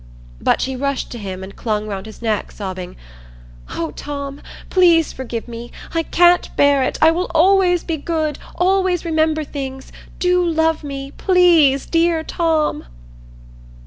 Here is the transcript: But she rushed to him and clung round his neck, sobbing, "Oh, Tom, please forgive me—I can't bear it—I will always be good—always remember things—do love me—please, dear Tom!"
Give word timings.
But 0.41 0.61
she 0.61 0.75
rushed 0.75 1.11
to 1.11 1.19
him 1.19 1.43
and 1.43 1.55
clung 1.55 1.85
round 1.85 2.07
his 2.07 2.23
neck, 2.23 2.51
sobbing, 2.51 2.95
"Oh, 3.75 3.91
Tom, 3.91 4.41
please 4.71 5.13
forgive 5.13 5.47
me—I 5.47 6.01
can't 6.01 6.49
bear 6.57 6.81
it—I 6.81 7.11
will 7.11 7.29
always 7.35 7.83
be 7.83 7.97
good—always 7.97 9.05
remember 9.05 9.43
things—do 9.43 10.43
love 10.43 10.83
me—please, 10.83 11.85
dear 11.85 12.23
Tom!" 12.23 12.85